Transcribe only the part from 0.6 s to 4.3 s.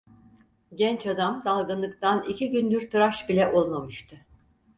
Genç adam dalgınlıktan iki gündür tıraş bile olmamıştı.